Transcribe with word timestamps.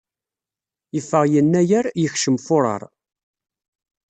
Yeffeɣ 0.95 1.23
Yennayer, 1.33 1.85
yekcem 2.01 2.37
Furar. 2.45 2.83